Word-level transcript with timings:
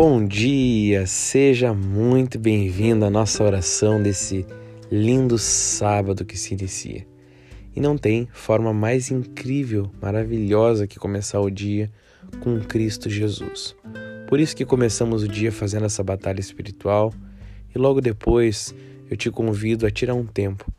Bom 0.00 0.24
dia, 0.24 1.08
seja 1.08 1.74
muito 1.74 2.38
bem-vindo 2.38 3.04
à 3.04 3.10
nossa 3.10 3.42
oração 3.42 4.00
desse 4.00 4.46
lindo 4.88 5.36
sábado 5.38 6.24
que 6.24 6.38
se 6.38 6.54
inicia. 6.54 7.04
E 7.74 7.80
não 7.80 7.98
tem 7.98 8.28
forma 8.32 8.72
mais 8.72 9.10
incrível, 9.10 9.90
maravilhosa 10.00 10.86
que 10.86 11.00
começar 11.00 11.40
o 11.40 11.50
dia 11.50 11.90
com 12.38 12.60
Cristo 12.60 13.10
Jesus. 13.10 13.74
Por 14.28 14.38
isso 14.38 14.54
que 14.54 14.64
começamos 14.64 15.24
o 15.24 15.28
dia 15.28 15.50
fazendo 15.50 15.86
essa 15.86 16.04
batalha 16.04 16.38
espiritual 16.38 17.12
e 17.74 17.76
logo 17.76 18.00
depois 18.00 18.72
eu 19.10 19.16
te 19.16 19.32
convido 19.32 19.84
a 19.84 19.90
tirar 19.90 20.14
um 20.14 20.24
tempo 20.24 20.72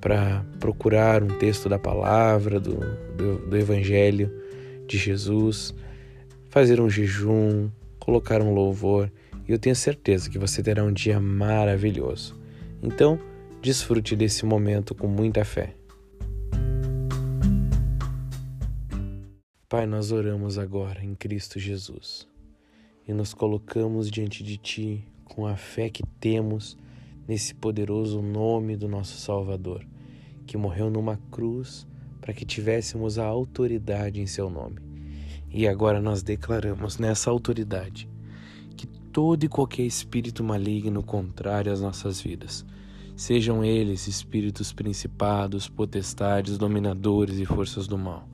para 0.00 0.44
procurar 0.58 1.22
um 1.22 1.38
texto 1.38 1.68
da 1.68 1.78
palavra, 1.78 2.58
do, 2.58 2.80
do, 3.16 3.46
do 3.48 3.56
Evangelho 3.56 4.28
de 4.88 4.98
Jesus, 4.98 5.72
fazer 6.50 6.80
um 6.80 6.90
jejum, 6.90 7.70
colocar 8.06 8.40
um 8.40 8.54
louvor 8.54 9.12
e 9.48 9.50
eu 9.50 9.58
tenho 9.58 9.74
certeza 9.74 10.30
que 10.30 10.38
você 10.38 10.62
terá 10.62 10.84
um 10.84 10.92
dia 10.92 11.18
maravilhoso. 11.18 12.40
Então, 12.80 13.18
desfrute 13.60 14.14
desse 14.14 14.46
momento 14.46 14.94
com 14.94 15.08
muita 15.08 15.44
fé. 15.44 15.74
Pai, 19.68 19.86
nós 19.86 20.12
oramos 20.12 20.56
agora 20.56 21.04
em 21.04 21.16
Cristo 21.16 21.58
Jesus 21.58 22.28
e 23.08 23.12
nos 23.12 23.34
colocamos 23.34 24.08
diante 24.08 24.44
de 24.44 24.56
Ti 24.56 25.04
com 25.24 25.44
a 25.44 25.56
fé 25.56 25.90
que 25.90 26.04
temos 26.20 26.78
nesse 27.26 27.56
poderoso 27.56 28.22
nome 28.22 28.76
do 28.76 28.86
nosso 28.86 29.18
Salvador, 29.18 29.84
que 30.46 30.56
morreu 30.56 30.88
numa 30.88 31.16
cruz 31.32 31.84
para 32.20 32.32
que 32.32 32.44
tivéssemos 32.44 33.18
a 33.18 33.24
autoridade 33.24 34.20
em 34.20 34.26
Seu 34.26 34.48
nome. 34.48 34.95
E 35.50 35.66
agora 35.66 36.00
nós 36.00 36.22
declaramos 36.22 36.98
nessa 36.98 37.30
autoridade 37.30 38.08
que 38.76 38.86
todo 38.86 39.44
e 39.44 39.48
qualquer 39.48 39.84
espírito 39.84 40.44
maligno 40.44 41.02
contrário 41.02 41.72
às 41.72 41.80
nossas 41.80 42.20
vidas, 42.20 42.64
sejam 43.16 43.64
eles 43.64 44.06
espíritos 44.06 44.72
principados, 44.72 45.68
potestades, 45.68 46.58
dominadores 46.58 47.38
e 47.38 47.46
forças 47.46 47.86
do 47.86 47.96
mal, 47.96 48.28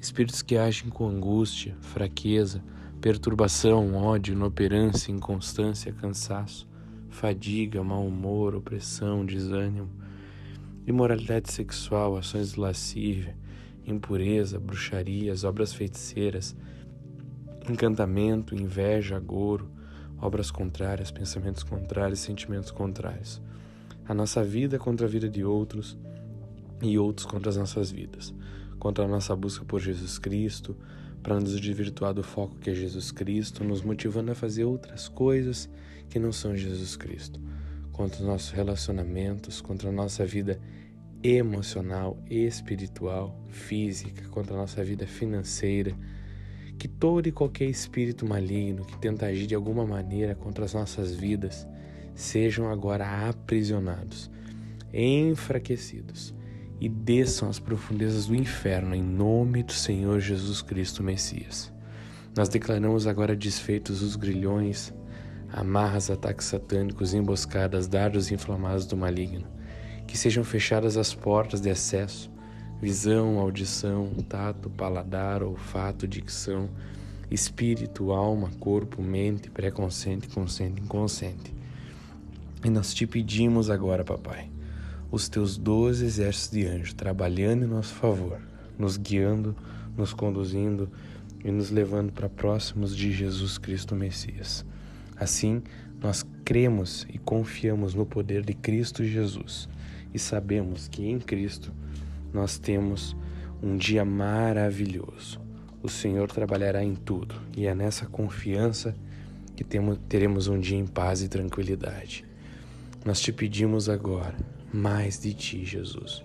espíritos 0.00 0.42
que 0.42 0.56
agem 0.56 0.90
com 0.90 1.08
angústia, 1.08 1.76
fraqueza, 1.80 2.62
perturbação, 3.00 3.94
ódio, 3.94 4.32
inoperância, 4.32 5.12
inconstância, 5.12 5.92
cansaço, 5.92 6.68
fadiga, 7.08 7.82
mau 7.82 8.06
humor, 8.06 8.54
opressão, 8.54 9.24
desânimo, 9.24 9.88
imoralidade 10.86 11.52
sexual, 11.52 12.16
ações 12.16 12.52
de 12.52 12.60
lascívia, 12.60 13.36
impureza, 13.92 14.58
bruxarias, 14.58 15.44
obras 15.44 15.72
feiticeiras, 15.72 16.56
encantamento, 17.68 18.54
inveja, 18.54 19.16
agouro, 19.16 19.70
obras 20.20 20.50
contrárias, 20.50 21.10
pensamentos 21.10 21.62
contrários, 21.62 22.20
sentimentos 22.20 22.70
contrários. 22.70 23.40
A 24.06 24.14
nossa 24.14 24.42
vida 24.42 24.78
contra 24.78 25.06
a 25.06 25.10
vida 25.10 25.28
de 25.28 25.44
outros 25.44 25.96
e 26.82 26.98
outros 26.98 27.26
contra 27.26 27.50
as 27.50 27.56
nossas 27.56 27.90
vidas, 27.90 28.34
contra 28.78 29.04
a 29.04 29.08
nossa 29.08 29.34
busca 29.36 29.64
por 29.64 29.80
Jesus 29.80 30.18
Cristo, 30.18 30.76
para 31.22 31.38
nos 31.38 31.60
desvirtuar 31.60 32.14
do 32.14 32.22
foco 32.22 32.56
que 32.56 32.70
é 32.70 32.74
Jesus 32.74 33.12
Cristo, 33.12 33.62
nos 33.62 33.82
motivando 33.82 34.32
a 34.32 34.34
fazer 34.34 34.64
outras 34.64 35.08
coisas 35.08 35.68
que 36.08 36.18
não 36.18 36.32
são 36.32 36.56
Jesus 36.56 36.96
Cristo, 36.96 37.40
contra 37.92 38.20
os 38.20 38.26
nossos 38.26 38.50
relacionamentos, 38.50 39.60
contra 39.60 39.90
a 39.90 39.92
nossa 39.92 40.24
vida 40.24 40.58
emocional, 41.22 42.18
espiritual, 42.30 43.38
física, 43.48 44.26
contra 44.28 44.54
a 44.54 44.58
nossa 44.58 44.82
vida 44.82 45.06
financeira, 45.06 45.94
que 46.78 46.88
todo 46.88 47.28
e 47.28 47.32
qualquer 47.32 47.66
espírito 47.66 48.26
maligno 48.26 48.86
que 48.86 48.96
tenta 48.98 49.26
agir 49.26 49.46
de 49.46 49.54
alguma 49.54 49.86
maneira 49.86 50.34
contra 50.34 50.64
as 50.64 50.72
nossas 50.72 51.14
vidas 51.14 51.66
sejam 52.14 52.70
agora 52.70 53.28
aprisionados, 53.28 54.30
enfraquecidos 54.92 56.34
e 56.80 56.88
desçam 56.88 57.50
às 57.50 57.58
profundezas 57.58 58.26
do 58.26 58.34
inferno 58.34 58.94
em 58.94 59.02
nome 59.02 59.62
do 59.62 59.72
Senhor 59.72 60.20
Jesus 60.20 60.62
Cristo 60.62 61.02
Messias. 61.02 61.70
Nós 62.34 62.48
declaramos 62.48 63.06
agora 63.06 63.36
desfeitos 63.36 64.00
os 64.00 64.16
grilhões, 64.16 64.94
amarras, 65.52 66.10
ataques 66.10 66.46
satânicos, 66.46 67.12
emboscadas, 67.12 67.86
dardos 67.86 68.30
inflamados 68.30 68.86
do 68.86 68.96
maligno 68.96 69.59
que 70.10 70.18
sejam 70.18 70.42
fechadas 70.42 70.96
as 70.96 71.14
portas 71.14 71.60
de 71.60 71.70
acesso, 71.70 72.28
visão, 72.82 73.38
audição, 73.38 74.08
tato, 74.28 74.68
paladar, 74.68 75.40
olfato, 75.40 76.08
dicção, 76.08 76.68
espírito, 77.30 78.10
alma, 78.10 78.50
corpo, 78.58 79.00
mente, 79.00 79.48
pré-consciente, 79.48 80.26
consciente, 80.26 80.82
inconsciente. 80.82 81.54
E 82.64 82.68
nós 82.68 82.92
te 82.92 83.06
pedimos 83.06 83.70
agora, 83.70 84.02
papai, 84.02 84.50
os 85.12 85.28
teus 85.28 85.56
doze 85.56 86.04
exércitos 86.04 86.58
de 86.58 86.66
anjos 86.66 86.92
trabalhando 86.92 87.64
em 87.64 87.68
nosso 87.68 87.94
favor, 87.94 88.40
nos 88.76 88.96
guiando, 88.96 89.54
nos 89.96 90.12
conduzindo 90.12 90.90
e 91.44 91.52
nos 91.52 91.70
levando 91.70 92.10
para 92.10 92.28
próximos 92.28 92.96
de 92.96 93.12
Jesus 93.12 93.58
Cristo 93.58 93.94
Messias. 93.94 94.66
Assim, 95.16 95.62
nós 96.02 96.26
cremos 96.44 97.06
e 97.08 97.16
confiamos 97.16 97.94
no 97.94 98.04
poder 98.04 98.44
de 98.44 98.54
Cristo 98.54 99.04
Jesus 99.04 99.68
e 100.12 100.18
sabemos 100.18 100.88
que 100.88 101.06
em 101.06 101.18
Cristo 101.18 101.72
nós 102.32 102.58
temos 102.58 103.16
um 103.62 103.76
dia 103.76 104.04
maravilhoso. 104.04 105.40
O 105.82 105.88
Senhor 105.88 106.30
trabalhará 106.30 106.82
em 106.82 106.94
tudo 106.94 107.34
e 107.56 107.66
é 107.66 107.74
nessa 107.74 108.06
confiança 108.06 108.94
que 109.56 109.64
temos, 109.64 109.98
teremos 110.08 110.46
um 110.46 110.58
dia 110.58 110.78
em 110.78 110.86
paz 110.86 111.22
e 111.22 111.28
tranquilidade. 111.28 112.24
Nós 113.04 113.20
te 113.20 113.32
pedimos 113.32 113.88
agora 113.88 114.36
mais 114.72 115.18
de 115.20 115.34
ti, 115.34 115.64
Jesus, 115.64 116.22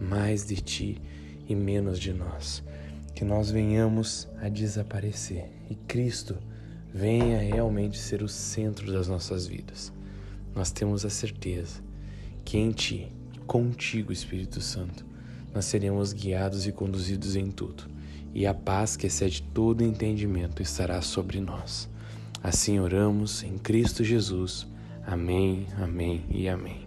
mais 0.00 0.46
de 0.46 0.56
ti 0.56 1.02
e 1.48 1.54
menos 1.54 1.98
de 1.98 2.12
nós. 2.12 2.62
Que 3.14 3.24
nós 3.24 3.50
venhamos 3.50 4.28
a 4.40 4.48
desaparecer 4.48 5.50
e 5.70 5.74
Cristo 5.74 6.36
venha 6.92 7.38
realmente 7.38 7.98
ser 7.98 8.22
o 8.22 8.28
centro 8.28 8.92
das 8.92 9.08
nossas 9.08 9.46
vidas. 9.46 9.92
Nós 10.54 10.70
temos 10.70 11.04
a 11.04 11.10
certeza 11.10 11.83
que 12.44 12.58
em 12.58 12.70
Ti, 12.70 13.08
contigo, 13.46 14.12
Espírito 14.12 14.60
Santo, 14.60 15.04
nós 15.54 15.64
seremos 15.64 16.12
guiados 16.12 16.66
e 16.66 16.72
conduzidos 16.72 17.36
em 17.36 17.50
tudo, 17.50 17.84
e 18.34 18.46
a 18.46 18.52
paz 18.52 18.96
que 18.96 19.06
excede 19.06 19.42
todo 19.42 19.84
entendimento 19.84 20.60
estará 20.60 21.00
sobre 21.00 21.40
nós. 21.40 21.88
Assim 22.42 22.78
oramos 22.78 23.42
em 23.42 23.56
Cristo 23.56 24.04
Jesus. 24.04 24.66
Amém, 25.06 25.66
amém 25.78 26.24
e 26.28 26.48
amém. 26.48 26.84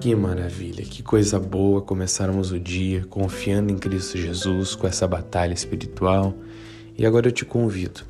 Que 0.00 0.14
maravilha, 0.14 0.82
que 0.82 1.02
coisa 1.02 1.38
boa 1.38 1.82
começarmos 1.82 2.52
o 2.52 2.58
dia 2.58 3.04
confiando 3.10 3.70
em 3.70 3.76
Cristo 3.76 4.16
Jesus 4.16 4.74
com 4.74 4.86
essa 4.86 5.06
batalha 5.06 5.52
espiritual. 5.52 6.34
E 6.96 7.04
agora 7.04 7.28
eu 7.28 7.32
te 7.32 7.44
convido: 7.44 8.00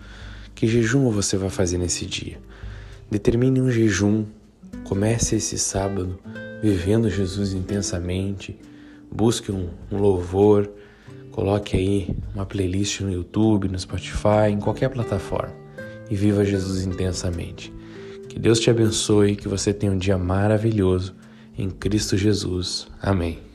que 0.55 0.69
jejum 0.69 1.11
você 1.11 1.37
vai 1.37 1.51
fazer 1.51 1.79
nesse 1.79 2.07
dia? 2.07 2.39
Determine 3.11 3.61
um 3.61 3.73
jejum, 3.73 4.25
comece 4.85 5.35
esse 5.35 5.59
sábado 5.59 6.17
vivendo 6.63 7.11
Jesus 7.11 7.53
intensamente, 7.53 8.57
busque 9.11 9.51
um, 9.51 9.71
um 9.91 9.99
louvor, 9.99 10.71
coloque 11.33 11.77
aí 11.77 12.17
uma 12.33 12.47
playlist 12.47 13.01
no 13.01 13.11
YouTube, 13.11 13.67
no 13.67 13.77
Spotify, 13.77 14.53
em 14.53 14.61
qualquer 14.61 14.91
plataforma 14.91 15.53
e 16.09 16.15
viva 16.15 16.45
Jesus 16.45 16.85
intensamente. 16.85 17.73
Que 18.29 18.39
Deus 18.39 18.61
te 18.61 18.71
abençoe, 18.71 19.35
que 19.35 19.49
você 19.49 19.75
tenha 19.75 19.91
um 19.91 19.99
dia 19.99 20.17
maravilhoso 20.17 21.19
em 21.61 21.69
Cristo 21.71 22.17
Jesus. 22.17 22.89
Amém. 23.03 23.50